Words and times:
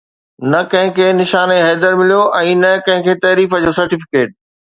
نه 0.51 0.61
ڪنهن 0.69 0.89
کي 0.99 1.09
نشان 1.17 1.53
حيدر 1.65 1.99
مليو 1.99 2.17
۽ 2.41 2.57
نه 2.63 2.73
ڪنهن 2.89 3.07
کي 3.11 3.17
تعريف 3.27 3.55
جو 3.69 3.77
سرٽيفڪيٽ 3.81 4.35